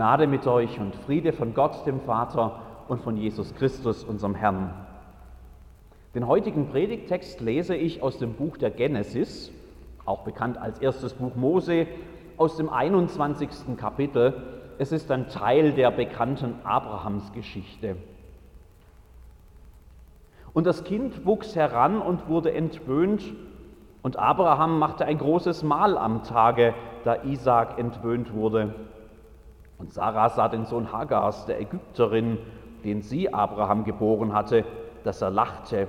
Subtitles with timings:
[0.00, 4.72] Gnade mit euch und Friede von Gott, dem Vater und von Jesus Christus, unserem Herrn.
[6.14, 9.52] Den heutigen Predigtext lese ich aus dem Buch der Genesis,
[10.06, 11.86] auch bekannt als erstes Buch Mose,
[12.38, 13.76] aus dem 21.
[13.76, 14.42] Kapitel.
[14.78, 17.96] Es ist ein Teil der bekannten Abrahamsgeschichte.
[20.54, 23.22] Und das Kind wuchs heran und wurde entwöhnt,
[24.00, 26.72] und Abraham machte ein großes Mahl am Tage,
[27.04, 28.74] da Isaak entwöhnt wurde.
[29.80, 32.36] Und Sarah sah den Sohn Hagars, der Ägypterin,
[32.84, 34.64] den sie Abraham geboren hatte,
[35.04, 35.88] dass er lachte.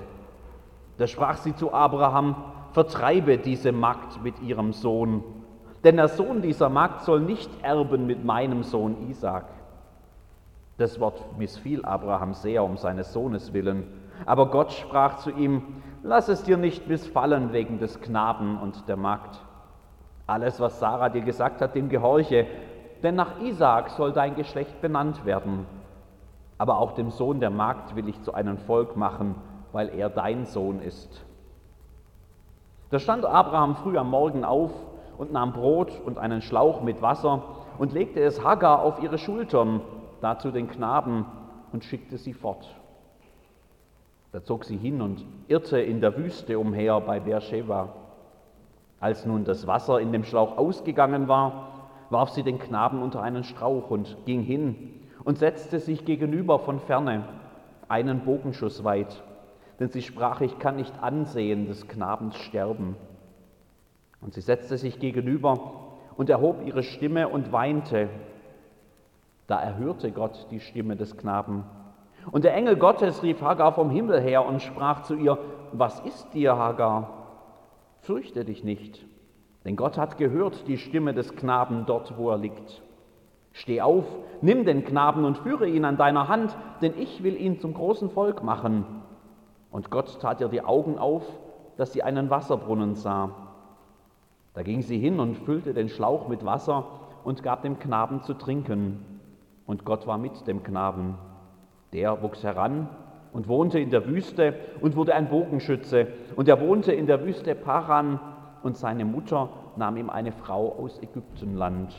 [0.98, 2.36] Da sprach sie zu Abraham,
[2.72, 5.26] vertreibe diese Magd mit ihrem Sohn,
[5.84, 9.46] denn der Sohn dieser Magd soll nicht erben mit meinem Sohn Isaak.
[10.78, 13.84] Das Wort missfiel Abraham sehr um seines Sohnes willen,
[14.26, 15.64] aber Gott sprach zu ihm,
[16.02, 19.42] lass es dir nicht missfallen wegen des Knaben und der Magd.
[20.28, 22.48] Alles, was Sarah dir gesagt hat, dem gehorche,
[23.04, 25.66] denn nach Isaak soll dein Geschlecht benannt werden.
[26.58, 29.36] Aber auch dem Sohn der Magd will ich zu einem Volk machen,
[29.72, 31.26] weil er dein Sohn ist.
[32.92, 34.72] Da stand Abraham früh am Morgen auf
[35.18, 37.42] und nahm Brot und einen Schlauch mit Wasser
[37.78, 39.82] und legte es Hagar auf ihre Schultern,
[40.20, 41.26] dazu den Knaben,
[41.72, 42.68] und schickte sie fort.
[44.34, 47.90] Da zog sie hin und irrte in der Wüste umher bei Beersheba.
[49.00, 51.81] Als nun das Wasser in dem Schlauch ausgegangen war,
[52.12, 56.80] warf sie den Knaben unter einen Strauch und ging hin und setzte sich gegenüber von
[56.80, 57.24] ferne,
[57.88, 59.24] einen Bogenschuss weit,
[59.80, 62.96] denn sie sprach, ich kann nicht ansehen des Knabens sterben.
[64.22, 65.60] Und sie setzte sich gegenüber
[66.16, 68.10] und erhob ihre Stimme und weinte.
[69.48, 71.64] Da erhörte Gott die Stimme des Knaben.
[72.32, 75.40] Und der Engel Gottes rief Hagar vom Himmel her und sprach zu ihr,
[75.72, 77.10] was ist dir, Hagar?
[78.02, 79.06] Fürchte dich nicht,
[79.66, 82.82] denn Gott hat gehört die Stimme des Knaben dort, wo er liegt.
[83.54, 84.06] Steh auf,
[84.42, 88.10] nimm den Knaben und führe ihn an deiner Hand, denn ich will ihn zum großen
[88.10, 88.86] Volk machen.
[89.72, 91.24] Und Gott tat ihr die Augen auf,
[91.78, 93.32] dass sie einen Wasserbrunnen sah.
[94.54, 96.86] Da ging sie hin und füllte den Schlauch mit Wasser
[97.24, 99.06] und gab dem Knaben zu trinken.
[99.66, 101.16] Und Gott war mit dem Knaben.
[101.94, 102.90] Der wuchs heran
[103.32, 106.08] und wohnte in der Wüste und wurde ein Bogenschütze.
[106.36, 108.20] Und er wohnte in der Wüste Paran
[108.64, 111.94] und seine Mutter nahm ihm eine Frau aus Ägyptenland.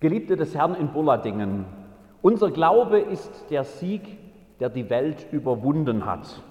[0.00, 1.64] Geliebte des Herrn in Bulladingen,
[2.22, 4.18] unser Glaube ist der Sieg,
[4.60, 6.42] der die Welt überwunden hat.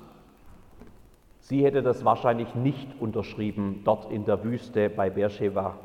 [1.40, 5.76] Sie hätte das wahrscheinlich nicht unterschrieben dort in der Wüste bei Beersheba.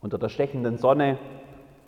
[0.00, 1.18] Unter der stechenden Sonne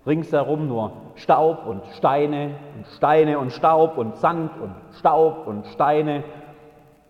[0.07, 6.25] ringsherum nur Staub und Steine und Steine und Staub und Sand und Staub und Steine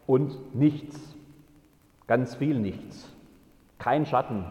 [0.06, 1.09] und nichts,
[2.10, 3.08] ganz viel nichts.
[3.78, 4.44] Kein Schatten,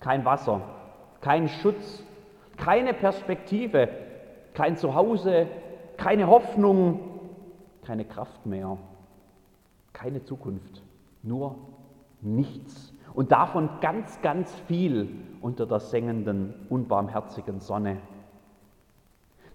[0.00, 0.60] kein Wasser,
[1.20, 2.04] kein Schutz,
[2.56, 3.88] keine Perspektive,
[4.54, 5.46] kein Zuhause,
[5.96, 6.98] keine Hoffnung,
[7.84, 8.76] keine Kraft mehr,
[9.92, 10.82] keine Zukunft,
[11.22, 11.54] nur
[12.22, 12.92] nichts.
[13.14, 17.98] Und davon ganz, ganz viel unter der sengenden, unbarmherzigen Sonne.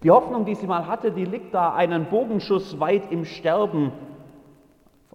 [0.02, 3.92] Die Hoffnung, die sie mal hatte, die liegt da einen Bogenschuss weit im Sterben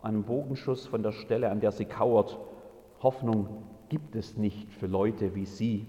[0.03, 2.39] einem Bogenschuss von der Stelle, an der sie kauert.
[3.01, 5.85] Hoffnung gibt es nicht für Leute wie sie.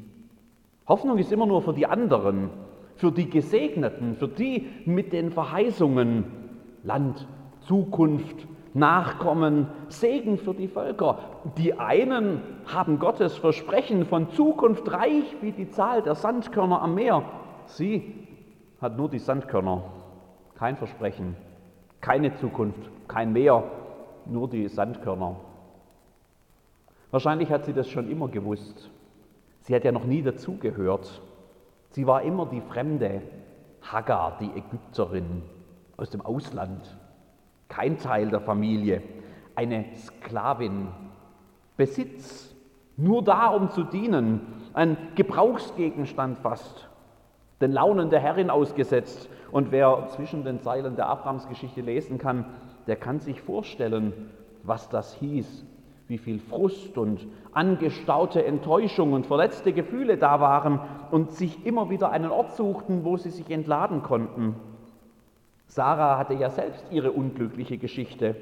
[0.86, 2.50] Hoffnung ist immer nur für die anderen,
[2.96, 6.24] für die Gesegneten, für die mit den Verheißungen
[6.82, 7.26] Land,
[7.60, 11.18] Zukunft, Nachkommen, Segen für die Völker.
[11.58, 17.22] Die einen haben Gottes Versprechen von Zukunft reich wie die Zahl der Sandkörner am Meer.
[17.66, 18.14] Sie
[18.80, 19.84] hat nur die Sandkörner,
[20.54, 21.36] kein Versprechen,
[22.00, 23.64] keine Zukunft, kein Meer,
[24.26, 25.36] nur die Sandkörner.
[27.10, 28.90] Wahrscheinlich hat sie das schon immer gewusst.
[29.60, 31.22] Sie hat ja noch nie dazugehört.
[31.90, 33.22] Sie war immer die Fremde,
[33.82, 35.42] Hagar, die Ägypterin
[35.96, 36.96] aus dem Ausland,
[37.68, 39.02] kein Teil der Familie,
[39.54, 40.88] eine Sklavin,
[41.76, 42.54] Besitz,
[42.96, 44.40] nur da, um zu dienen,
[44.74, 46.88] ein Gebrauchsgegenstand fast,
[47.60, 49.28] den Launen der Herrin ausgesetzt.
[49.50, 52.46] Und wer zwischen den Zeilen der Abrahamsgeschichte lesen kann,
[52.86, 54.12] der kann sich vorstellen,
[54.62, 55.64] was das hieß,
[56.08, 60.80] wie viel Frust und angestaute Enttäuschung und verletzte Gefühle da waren
[61.10, 64.56] und sich immer wieder einen Ort suchten, wo sie sich entladen konnten.
[65.66, 68.36] Sarah hatte ja selbst ihre unglückliche Geschichte.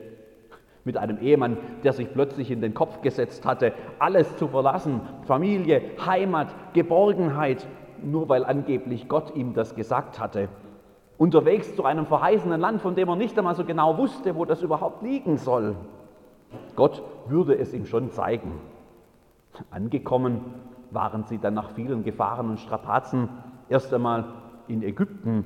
[0.82, 5.82] Mit einem Ehemann, der sich plötzlich in den Kopf gesetzt hatte, alles zu verlassen, Familie,
[6.04, 7.66] Heimat, Geborgenheit,
[8.02, 10.48] nur weil angeblich Gott ihm das gesagt hatte
[11.20, 14.62] unterwegs zu einem verheißenen Land, von dem er nicht einmal so genau wusste, wo das
[14.62, 15.76] überhaupt liegen soll.
[16.76, 18.58] Gott würde es ihm schon zeigen.
[19.70, 20.40] Angekommen
[20.90, 23.28] waren sie dann nach vielen Gefahren und Strapazen
[23.68, 24.24] erst einmal
[24.66, 25.44] in Ägypten,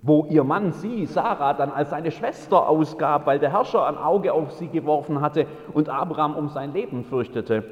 [0.00, 4.32] wo ihr Mann sie, Sarah, dann als seine Schwester ausgab, weil der Herrscher ein Auge
[4.32, 7.62] auf sie geworfen hatte und Abraham um sein Leben fürchtete.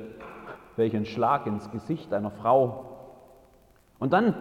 [0.76, 2.84] Welchen Schlag ins Gesicht einer Frau.
[3.98, 4.34] Und dann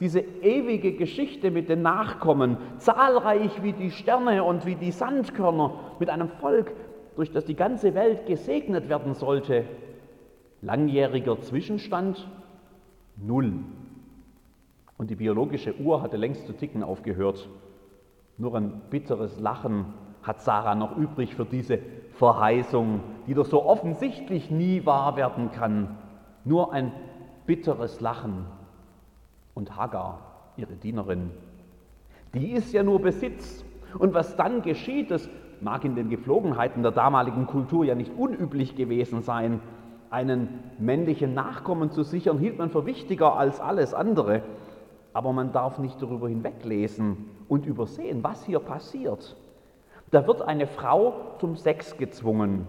[0.00, 6.10] diese ewige Geschichte mit den Nachkommen, zahlreich wie die Sterne und wie die Sandkörner, mit
[6.10, 6.72] einem Volk,
[7.16, 9.64] durch das die ganze Welt gesegnet werden sollte.
[10.62, 12.28] Langjähriger Zwischenstand
[13.16, 13.54] null.
[14.96, 17.48] Und die biologische Uhr hatte längst zu ticken aufgehört.
[18.36, 19.86] Nur ein bitteres Lachen
[20.22, 21.78] hat Sarah noch übrig für diese
[22.12, 25.96] Verheißung, die doch so offensichtlich nie wahr werden kann.
[26.44, 26.92] Nur ein
[27.46, 28.46] bitteres Lachen
[29.58, 30.20] und Hagar,
[30.56, 31.32] ihre Dienerin.
[32.32, 33.64] Die ist ja nur Besitz.
[33.98, 35.28] Und was dann geschieht, das
[35.60, 39.60] mag in den Gepflogenheiten der damaligen Kultur ja nicht unüblich gewesen sein.
[40.10, 44.42] Einen männlichen Nachkommen zu sichern, hielt man für wichtiger als alles andere.
[45.12, 49.36] Aber man darf nicht darüber hinweglesen und übersehen, was hier passiert.
[50.12, 52.68] Da wird eine Frau zum Sex gezwungen.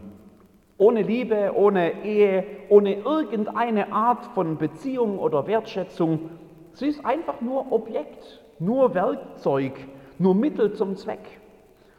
[0.77, 6.31] Ohne Liebe, ohne Ehe, ohne irgendeine Art von Beziehung oder Wertschätzung
[6.74, 9.74] Sie ist einfach nur Objekt, nur Werkzeug,
[10.18, 11.39] nur Mittel zum Zweck.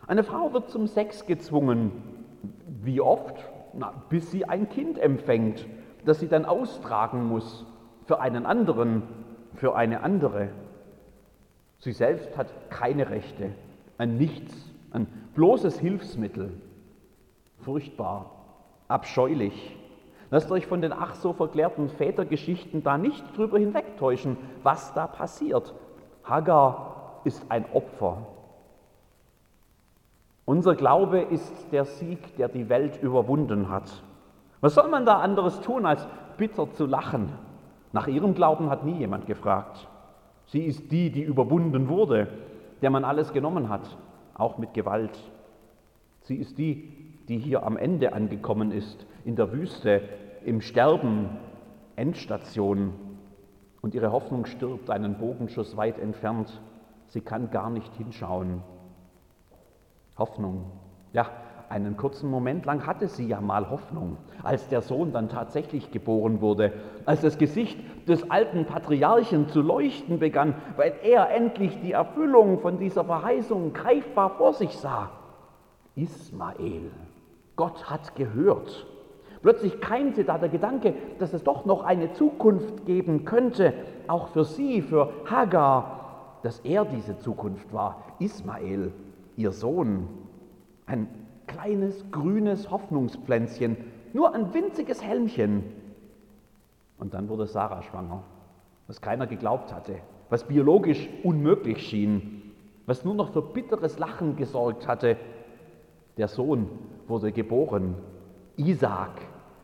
[0.06, 1.92] Eine Frau wird zum Sex gezwungen.
[2.82, 3.36] Wie oft?
[3.72, 5.66] Na, bis sie ein Kind empfängt,
[6.04, 7.64] das sie dann austragen muss
[8.06, 9.02] für einen anderen,
[9.54, 10.48] für eine andere.
[11.78, 13.52] Sie selbst hat keine Rechte,
[13.98, 14.52] ein Nichts,
[14.90, 16.52] ein bloßes Hilfsmittel.
[17.58, 18.30] Furchtbar,
[18.88, 19.76] abscheulich.
[20.30, 25.74] Lasst euch von den ach so verklärten Vätergeschichten da nicht drüber hinwegtäuschen, was da passiert.
[26.22, 28.26] Hagar ist ein Opfer.
[30.44, 34.02] Unser Glaube ist der Sieg, der die Welt überwunden hat.
[34.60, 36.06] Was soll man da anderes tun, als
[36.36, 37.32] bitter zu lachen?
[37.92, 39.88] Nach ihrem Glauben hat nie jemand gefragt.
[40.46, 42.28] Sie ist die, die überwunden wurde,
[42.82, 43.96] der man alles genommen hat,
[44.34, 45.18] auch mit Gewalt.
[46.22, 50.02] Sie ist die, die hier am Ende angekommen ist, in der Wüste,
[50.44, 51.28] im Sterben,
[51.94, 52.92] Endstation.
[53.80, 56.60] Und ihre Hoffnung stirbt einen Bogenschuss weit entfernt.
[57.06, 58.62] Sie kann gar nicht hinschauen.
[60.18, 60.72] Hoffnung.
[61.12, 61.30] Ja,
[61.68, 66.40] einen kurzen Moment lang hatte sie ja mal Hoffnung, als der Sohn dann tatsächlich geboren
[66.40, 66.72] wurde,
[67.06, 67.78] als das Gesicht
[68.08, 74.30] des alten Patriarchen zu leuchten begann, weil er endlich die Erfüllung von dieser Verheißung greifbar
[74.30, 75.10] vor sich sah.
[75.94, 76.90] Ismael.
[77.60, 78.86] Gott hat gehört.
[79.42, 83.74] Plötzlich keimte da der Gedanke, dass es doch noch eine Zukunft geben könnte,
[84.08, 88.94] auch für sie, für Hagar, dass er diese Zukunft war, Ismael,
[89.36, 90.08] ihr Sohn.
[90.86, 91.06] Ein
[91.46, 93.76] kleines grünes Hoffnungspflänzchen,
[94.14, 95.64] nur ein winziges Helmchen.
[96.96, 98.22] Und dann wurde Sarah schwanger,
[98.86, 99.96] was keiner geglaubt hatte,
[100.30, 102.54] was biologisch unmöglich schien,
[102.86, 105.18] was nur noch für bitteres Lachen gesorgt hatte,
[106.16, 106.70] der Sohn
[107.10, 107.96] wurde geboren.
[108.56, 109.20] Isaac,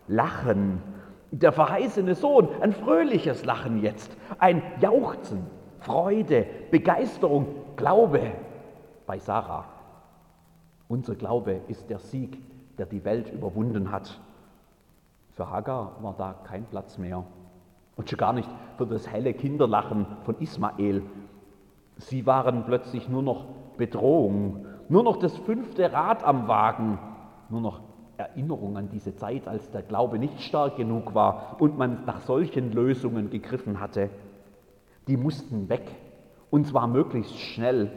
[0.09, 0.83] Lachen.
[1.31, 5.47] Der verheißene Sohn, ein fröhliches Lachen jetzt, ein Jauchzen,
[5.81, 7.47] Freude, Begeisterung,
[7.77, 8.33] Glaube
[9.07, 9.65] bei Sarah.
[10.88, 12.38] Unser Glaube ist der Sieg,
[12.79, 14.21] der die Welt überwunden hat.
[15.33, 17.25] Für Hagar war da kein Platz mehr.
[17.97, 21.03] Und schon gar nicht für das helle Kinderlachen von Ismael.
[21.97, 26.99] Sie waren plötzlich nur noch Bedrohung, nur noch das fünfte Rad am Wagen,
[27.50, 27.81] nur noch
[28.17, 32.73] Erinnerung an diese Zeit, als der Glaube nicht stark genug war und man nach solchen
[32.73, 34.11] Lösungen gegriffen hatte.
[35.07, 35.95] Die mussten weg
[36.50, 37.91] und zwar möglichst schnell.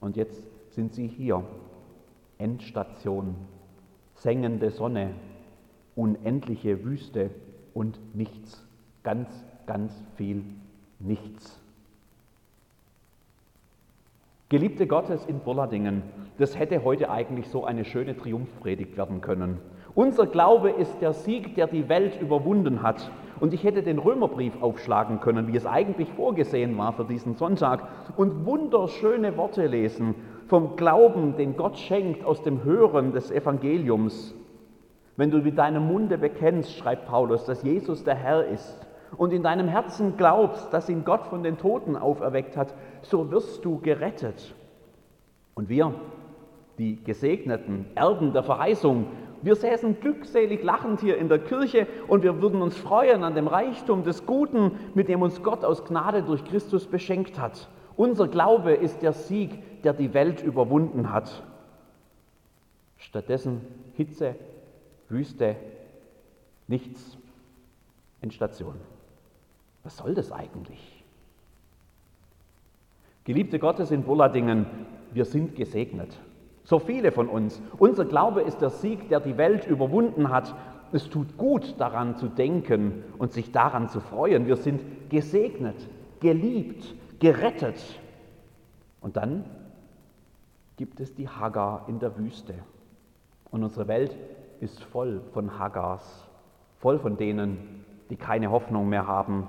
[0.00, 1.44] Und jetzt sind sie hier.
[2.38, 3.36] Endstation,
[4.14, 5.14] sengende Sonne,
[5.94, 7.30] unendliche Wüste
[7.72, 8.66] und nichts,
[9.04, 9.28] ganz,
[9.66, 10.44] ganz viel
[10.98, 11.61] nichts.
[14.52, 16.02] Geliebte Gottes in Bolladingen,
[16.36, 19.58] das hätte heute eigentlich so eine schöne Triumphpredigt werden können.
[19.94, 23.10] Unser Glaube ist der Sieg, der die Welt überwunden hat.
[23.40, 27.88] Und ich hätte den Römerbrief aufschlagen können, wie es eigentlich vorgesehen war für diesen Sonntag,
[28.18, 30.16] und wunderschöne Worte lesen
[30.48, 34.34] vom Glauben, den Gott schenkt aus dem Hören des Evangeliums.
[35.16, 39.42] Wenn du mit deinem Munde bekennst, schreibt Paulus, dass Jesus der Herr ist und in
[39.42, 44.54] deinem Herzen glaubst, dass ihn Gott von den Toten auferweckt hat, so wirst du gerettet.
[45.54, 45.94] Und wir,
[46.78, 49.06] die gesegneten Erben der Verheißung,
[49.42, 53.48] wir säßen glückselig lachend hier in der Kirche und wir würden uns freuen an dem
[53.48, 57.68] Reichtum des Guten, mit dem uns Gott aus Gnade durch Christus beschenkt hat.
[57.96, 61.42] Unser Glaube ist der Sieg, der die Welt überwunden hat.
[62.96, 63.62] Stattdessen
[63.94, 64.36] Hitze,
[65.08, 65.56] Wüste,
[66.68, 67.18] nichts,
[68.20, 68.76] Endstation.
[69.92, 71.04] Was soll das eigentlich?
[73.24, 74.64] Geliebte Gottes in Bulladingen,
[75.12, 76.18] wir sind gesegnet.
[76.64, 77.60] So viele von uns.
[77.78, 80.54] Unser Glaube ist der Sieg, der die Welt überwunden hat.
[80.92, 84.46] Es tut gut daran zu denken und sich daran zu freuen.
[84.46, 84.80] Wir sind
[85.10, 85.76] gesegnet,
[86.20, 88.00] geliebt, gerettet.
[89.02, 89.44] Und dann
[90.78, 92.54] gibt es die Hagar in der Wüste.
[93.50, 94.16] Und unsere Welt
[94.60, 96.26] ist voll von Hagars,
[96.78, 99.48] voll von denen, die keine Hoffnung mehr haben,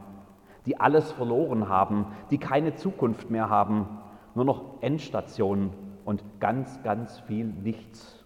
[0.66, 3.88] die alles verloren haben, die keine Zukunft mehr haben,
[4.36, 5.72] nur noch Endstationen
[6.06, 8.24] und ganz, ganz viel Nichts.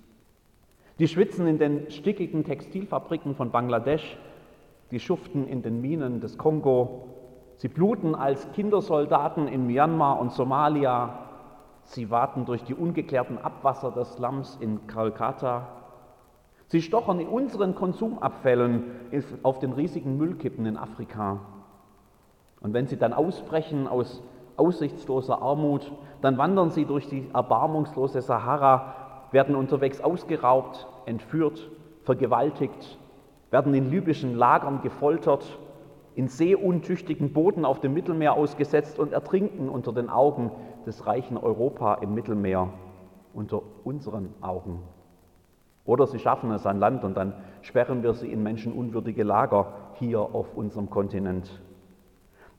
[0.99, 4.17] Die schwitzen in den stickigen Textilfabriken von Bangladesch,
[4.91, 7.07] die schuften in den Minen des Kongo,
[7.57, 11.19] sie bluten als Kindersoldaten in Myanmar und Somalia,
[11.83, 15.67] sie warten durch die ungeklärten Abwasser des Slums in Kolkata,
[16.67, 18.83] sie stochern in unseren Konsumabfällen
[19.43, 21.39] auf den riesigen Müllkippen in Afrika.
[22.61, 24.23] Und wenn sie dann ausbrechen aus
[24.57, 28.95] aussichtsloser Armut, dann wandern sie durch die erbarmungslose Sahara,
[29.31, 31.69] werden unterwegs ausgeraubt, entführt,
[32.03, 32.97] vergewaltigt,
[33.51, 35.59] werden in libyschen Lagern gefoltert,
[36.15, 40.51] in seeuntüchtigen Booten auf dem Mittelmeer ausgesetzt und ertrinken unter den Augen
[40.85, 42.69] des reichen Europa im Mittelmeer,
[43.33, 44.81] unter unseren Augen.
[45.85, 50.19] Oder sie schaffen es an Land und dann sperren wir sie in menschenunwürdige Lager hier
[50.19, 51.61] auf unserem Kontinent.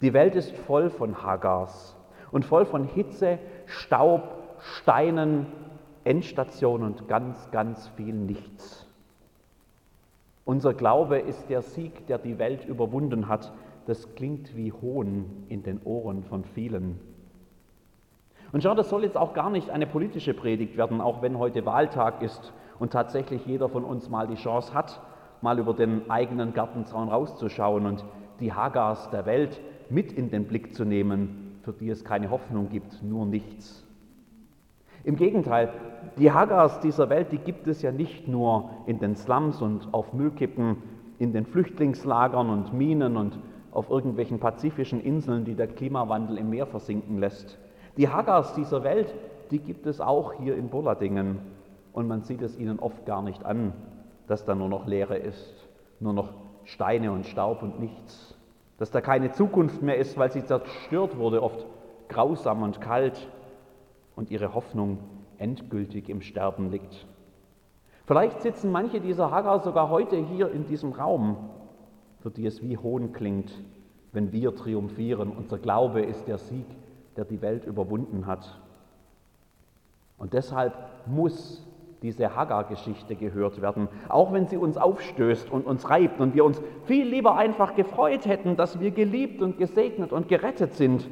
[0.00, 1.96] Die Welt ist voll von Hagars
[2.30, 4.22] und voll von Hitze, Staub,
[4.58, 5.46] Steinen,
[6.04, 8.86] Endstation und ganz, ganz viel Nichts.
[10.44, 13.52] Unser Glaube ist der Sieg, der die Welt überwunden hat.
[13.86, 17.00] Das klingt wie Hohn in den Ohren von vielen.
[18.52, 21.66] Und schau, das soll jetzt auch gar nicht eine politische Predigt werden, auch wenn heute
[21.66, 25.00] Wahltag ist und tatsächlich jeder von uns mal die Chance hat,
[25.42, 28.04] mal über den eigenen Gartenzaun rauszuschauen und
[28.40, 29.60] die Hagars der Welt
[29.90, 33.84] mit in den Blick zu nehmen, für die es keine Hoffnung gibt, nur nichts.
[35.04, 35.70] Im Gegenteil,
[36.18, 40.12] die Hagars dieser Welt, die gibt es ja nicht nur in den Slums und auf
[40.12, 40.76] Müllkippen,
[41.18, 43.38] in den Flüchtlingslagern und Minen und
[43.72, 47.58] auf irgendwelchen pazifischen Inseln, die der Klimawandel im Meer versinken lässt.
[47.96, 49.14] Die Hagars dieser Welt,
[49.50, 51.38] die gibt es auch hier in Bolladingen.
[51.92, 53.72] Und man sieht es ihnen oft gar nicht an,
[54.26, 55.68] dass da nur noch Leere ist,
[56.00, 56.32] nur noch
[56.64, 58.37] Steine und Staub und nichts
[58.78, 61.66] dass da keine Zukunft mehr ist, weil sie zerstört wurde, oft
[62.08, 63.28] grausam und kalt
[64.16, 64.98] und ihre Hoffnung
[65.36, 67.06] endgültig im Sterben liegt.
[68.06, 71.50] Vielleicht sitzen manche dieser Hagar sogar heute hier in diesem Raum,
[72.20, 73.52] für die es wie Hohn klingt,
[74.12, 75.30] wenn wir triumphieren.
[75.30, 76.66] Unser Glaube ist der Sieg,
[77.16, 78.60] der die Welt überwunden hat.
[80.16, 80.74] Und deshalb
[81.06, 81.64] muss
[82.02, 86.60] diese Hagar-Geschichte gehört werden, auch wenn sie uns aufstößt und uns reibt und wir uns
[86.84, 91.08] viel lieber einfach gefreut hätten, dass wir geliebt und gesegnet und gerettet sind,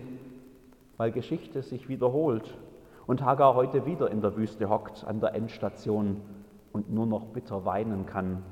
[0.97, 2.57] weil Geschichte sich wiederholt
[3.07, 6.21] und Hagar heute wieder in der Wüste hockt an der Endstation
[6.73, 8.43] und nur noch bitter weinen kann.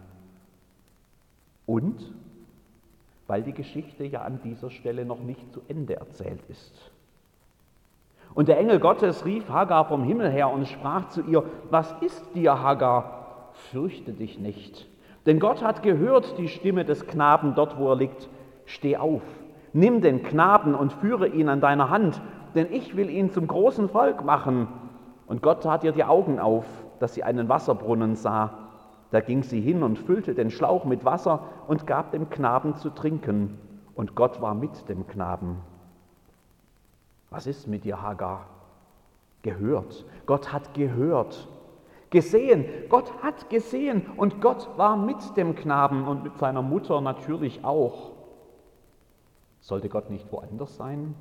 [1.67, 2.13] Und
[3.27, 6.94] weil die Geschichte ja an dieser Stelle noch nicht zu Ende erzählt ist.
[8.35, 12.35] Und der Engel Gottes rief Hagar vom Himmel her und sprach zu ihr, was ist
[12.35, 13.51] dir, Hagar?
[13.53, 14.89] Fürchte dich nicht.
[15.27, 18.29] Denn Gott hat gehört die Stimme des Knaben dort, wo er liegt.
[18.67, 19.23] Steh auf,
[19.73, 22.21] nimm den Knaben und führe ihn an deiner Hand,
[22.55, 24.69] denn ich will ihn zum großen Volk machen.
[25.27, 26.65] Und Gott tat ihr die Augen auf,
[26.99, 28.51] dass sie einen Wasserbrunnen sah.
[29.11, 32.91] Da ging sie hin und füllte den Schlauch mit Wasser und gab dem Knaben zu
[32.91, 33.59] trinken.
[33.95, 35.59] Und Gott war mit dem Knaben.
[37.35, 38.47] Was ist mit dir, Hagar?
[39.43, 40.05] Gehört.
[40.25, 41.49] Gott hat gehört.
[42.11, 42.65] Gesehen.
[42.89, 44.07] Gott hat gesehen.
[44.17, 48.13] Und Gott war mit dem Knaben und mit seiner Mutter natürlich auch.
[49.59, 51.17] Sollte Gott nicht woanders sein?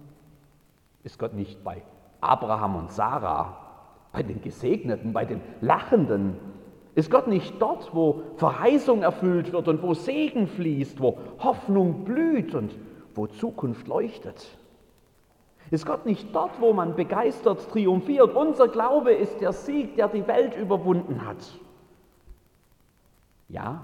[1.04, 1.82] Ist Gott nicht bei
[2.22, 3.58] Abraham und Sarah,
[4.12, 6.36] bei den Gesegneten, bei den Lachenden?
[6.94, 12.54] Ist Gott nicht dort, wo Verheißung erfüllt wird und wo Segen fließt, wo Hoffnung blüht
[12.54, 12.76] und
[13.16, 14.60] wo Zukunft leuchtet?
[15.74, 18.36] Ist Gott nicht dort, wo man begeistert triumphiert?
[18.36, 21.60] Unser Glaube ist der Sieg, der die Welt überwunden hat.
[23.50, 23.84] Ja,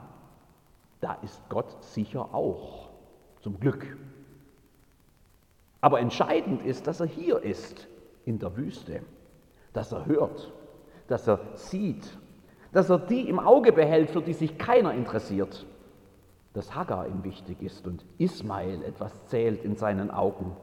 [1.02, 2.90] da ist Gott sicher auch,
[3.42, 3.98] zum Glück.
[5.82, 7.88] Aber entscheidend ist, dass er hier ist,
[8.24, 9.02] in der Wüste,
[9.74, 10.54] dass er hört,
[11.08, 12.20] dass er sieht,
[12.72, 15.66] dass er die im Auge behält, für die sich keiner interessiert,
[16.54, 20.56] dass Hagar ihm wichtig ist und Ismael etwas zählt in seinen Augen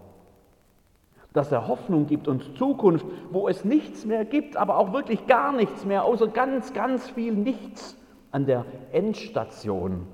[1.36, 5.52] dass er Hoffnung gibt und Zukunft, wo es nichts mehr gibt, aber auch wirklich gar
[5.52, 7.94] nichts mehr, außer ganz, ganz viel Nichts
[8.30, 10.06] an der Endstation.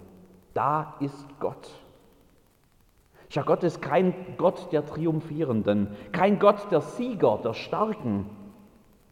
[0.52, 1.70] Da ist Gott.
[3.28, 8.28] Schau, Gott ist kein Gott der Triumphierenden, kein Gott der Sieger, der Starken.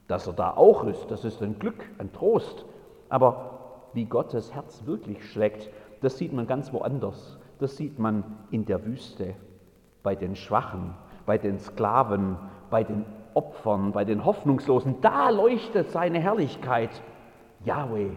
[0.08, 2.64] Dass er da auch ist, das ist ein Glück, ein Trost.
[3.08, 7.38] Aber wie Gottes Herz wirklich schlägt, das sieht man ganz woanders.
[7.60, 9.36] Das sieht man in der Wüste,
[10.02, 10.96] bei den Schwachen,
[11.26, 12.36] bei den Sklaven,
[12.70, 15.00] bei den Opfern, bei den Hoffnungslosen.
[15.00, 16.90] Da leuchtet seine Herrlichkeit.
[17.64, 18.10] Yahweh,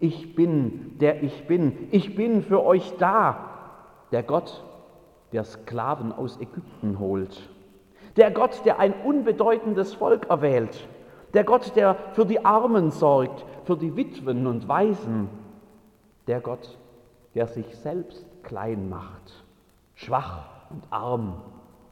[0.00, 1.88] ich bin, der ich bin.
[1.90, 3.50] Ich bin für euch da.
[4.12, 4.64] Der Gott,
[5.32, 7.48] der Sklaven aus Ägypten holt.
[8.16, 10.88] Der Gott, der ein unbedeutendes Volk erwählt.
[11.34, 15.28] Der Gott, der für die Armen sorgt, für die Witwen und Waisen.
[16.26, 16.78] Der Gott,
[17.34, 19.44] der sich selbst klein macht,
[19.94, 21.34] schwach und arm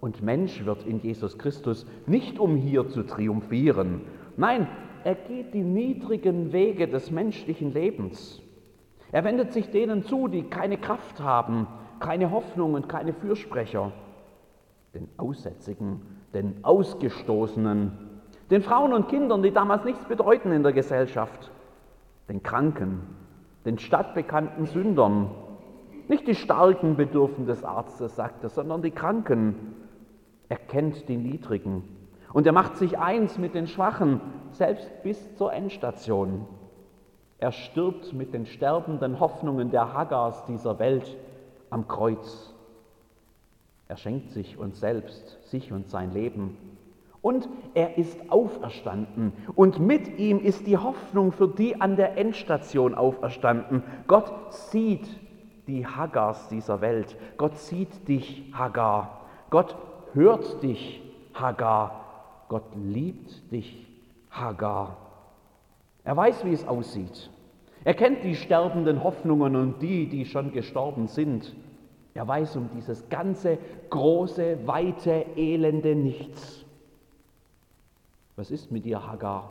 [0.04, 4.02] und Mensch wird in Jesus Christus, nicht um hier zu triumphieren.
[4.36, 4.68] Nein,
[5.02, 8.42] er geht die niedrigen Wege des menschlichen Lebens.
[9.12, 11.66] Er wendet sich denen zu, die keine Kraft haben,
[12.00, 13.92] keine Hoffnung und keine Fürsprecher,
[14.94, 16.02] den Aussätzigen,
[16.34, 17.92] den Ausgestoßenen,
[18.50, 21.50] den Frauen und Kindern, die damals nichts bedeuten in der Gesellschaft,
[22.28, 23.00] den Kranken,
[23.64, 25.30] den stadtbekannten Sündern.
[26.08, 29.83] Nicht die Starken bedürfen des Arztes, sagt er, sondern die Kranken.
[30.54, 31.82] Er kennt die Niedrigen
[32.32, 34.20] und er macht sich eins mit den Schwachen,
[34.52, 36.46] selbst bis zur Endstation.
[37.38, 41.16] Er stirbt mit den sterbenden Hoffnungen der Haggars dieser Welt
[41.70, 42.54] am Kreuz.
[43.88, 46.56] Er schenkt sich uns selbst, sich und sein Leben.
[47.20, 49.32] Und er ist auferstanden.
[49.56, 53.82] Und mit ihm ist die Hoffnung für die an der Endstation auferstanden.
[54.06, 55.08] Gott sieht
[55.66, 57.16] die Haggars dieser Welt.
[57.38, 59.22] Gott sieht dich, Hagar.
[59.50, 59.74] Gott
[60.14, 61.02] hört dich,
[61.34, 62.46] Hagar.
[62.48, 63.86] Gott liebt dich,
[64.30, 64.96] Hagar.
[66.04, 67.30] Er weiß, wie es aussieht.
[67.84, 71.54] Er kennt die sterbenden Hoffnungen und die, die schon gestorben sind.
[72.14, 73.58] Er weiß um dieses ganze
[73.90, 76.64] große, weite, elende Nichts.
[78.36, 79.50] Was ist mit dir, Hagar?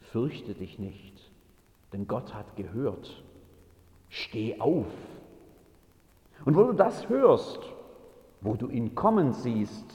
[0.00, 1.30] Fürchte dich nicht,
[1.92, 3.22] denn Gott hat gehört.
[4.08, 4.86] Steh auf.
[6.44, 7.60] Und wo du das hörst,
[8.40, 9.86] wo du ihn kommen siehst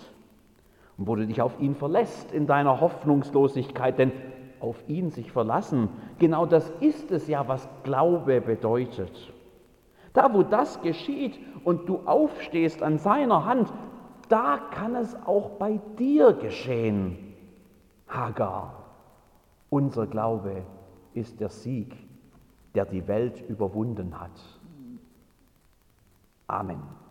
[0.97, 4.11] und wo du dich auf ihn verlässt in deiner Hoffnungslosigkeit, denn
[4.59, 9.33] auf ihn sich verlassen, genau das ist es ja, was Glaube bedeutet.
[10.13, 13.71] Da, wo das geschieht und du aufstehst an seiner Hand,
[14.29, 17.33] da kann es auch bei dir geschehen.
[18.07, 18.85] Hagar,
[19.69, 20.63] unser Glaube
[21.13, 21.95] ist der Sieg,
[22.75, 24.39] der die Welt überwunden hat.
[26.47, 27.04] Amen.